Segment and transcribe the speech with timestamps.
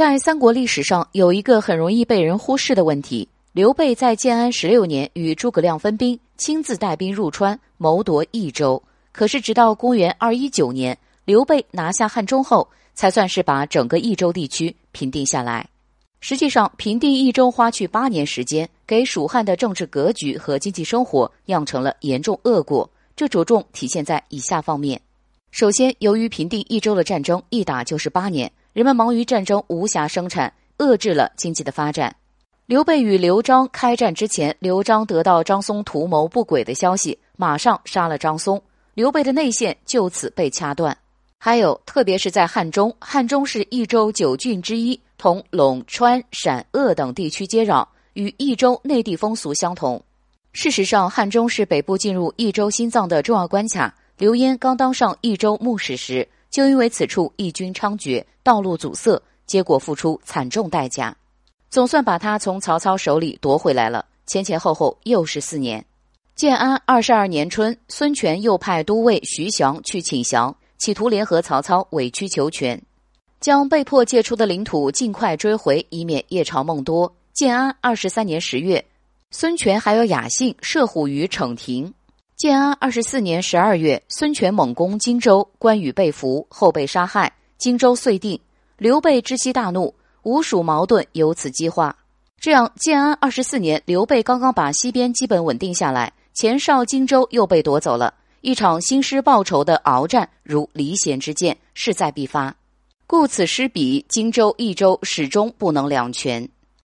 [0.00, 8.82] 在三国历史上，有一个很容易被人忽视的问题：刘备在建安十六年与诸葛亮分兵，亲自带兵入川，谋夺益州。
[9.12, 15.68] 可是，直到公元二一九年，刘备拿下汉中后，才算是把整个益州地区平定下来。
[16.20, 22.88] 实际上，平定益州花去八年时间，给蜀汉的政治格局和经济生活酿成了严重恶果。
[23.14, 24.98] 这着重体现在以下方面：
[25.50, 32.14] 首先，由于平定益州的战争一打就是八年，人们忙于战争，无暇生产，遏制了经济的发展。
[32.66, 38.62] 刘备与刘璋开战之前，刘璋得到张松图谋不轨的消息，马上杀了张松。
[38.94, 40.96] 刘备的内线就此被掐断。
[41.36, 50.00] 还有，特别是在汉中，汉中是益州九郡之一，同陇川陕鄂等地区接壤，与益州内地风俗相同。
[50.52, 53.92] 事实上，汉中是北部进入益州心脏的重要关卡。
[54.18, 61.16] 刘焉刚当上益州牧使时，就因为此处义军猖獗，道路阻塞，结果付出惨重代价，
[61.70, 64.04] 总算把他从曹操手里夺回来了。
[64.26, 65.84] 前前后后又是四年。
[66.34, 72.80] 建安二十二年春，孙权又派都尉徐翔去请降，企图联合曹操委曲求全，
[73.40, 77.14] 将被迫借出的领土尽快追回，以免夜长梦多。
[77.32, 78.84] 建安二十三年十月，
[79.30, 81.92] 孙权还有雅兴射虎于逞亭。
[82.40, 88.40] 建安二十四年十二月，孙权猛攻荆州，关羽被俘，后被杀害，荆州遂定。
[88.78, 91.94] 刘备知悉大怒，吴蜀矛盾由此激化。
[92.40, 96.10] 这样，建安二十四年，刘备刚刚把西边基本稳定下来。
[96.32, 102.56] 前哨荆州又被夺走了，一场兴师报仇的鏖战如离弦之箭，势在必发。
[103.06, 106.48] 故此失彼，荆州、益州始终不能两全。